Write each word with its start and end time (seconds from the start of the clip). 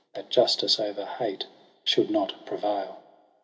—That 0.15 0.31
justice 0.31 0.79
over 0.79 1.05
hate 1.05 1.45
should 1.83 2.09
not 2.09 2.43
prevail. 2.47 3.03